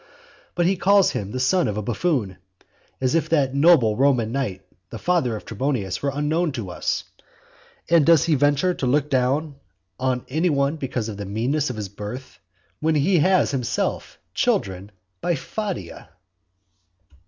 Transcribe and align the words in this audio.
But 0.55 0.65
he 0.65 0.77
calls 0.77 1.11
him 1.11 1.29
the 1.29 1.39
son 1.39 1.67
of 1.67 1.77
a 1.77 1.83
buffoon. 1.83 2.37
As 2.99 3.13
if 3.13 3.29
that 3.29 3.53
noble 3.53 3.95
Roman 3.95 4.31
knight 4.31 4.63
the 4.89 4.97
father 4.97 5.35
of 5.35 5.45
Trebonius 5.45 6.01
were 6.01 6.09
unknown 6.11 6.51
to 6.53 6.71
us. 6.71 7.03
And 7.87 8.03
does 8.03 8.23
he 8.25 8.33
venture 8.33 8.73
to 8.73 8.87
look 8.87 9.11
down 9.11 9.57
on 9.99 10.25
any 10.27 10.49
one 10.49 10.77
because 10.77 11.07
of 11.07 11.17
the 11.17 11.25
meanness 11.27 11.69
of 11.69 11.75
his 11.75 11.87
birth, 11.89 12.39
when 12.79 12.95
he 12.95 13.19
has 13.19 13.51
himself 13.51 14.17
children 14.33 14.89
by 15.21 15.35
Fadia? 15.35 16.09